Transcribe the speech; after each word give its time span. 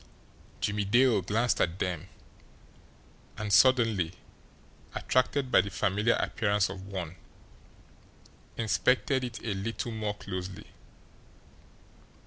Jimmie 0.61 0.85
Dale 0.85 1.21
glanced 1.21 1.61
at 1.61 1.77
them, 1.77 2.07
and, 3.37 3.53
suddenly 3.53 4.13
attracted 4.95 5.51
by 5.51 5.61
the 5.61 5.69
familiar 5.69 6.15
appearance 6.15 6.69
of 6.69 6.87
one, 6.87 7.17
inspected 8.57 9.23
it 9.23 9.37
a 9.45 9.53
little 9.53 9.91
more 9.91 10.15
closely. 10.15 10.65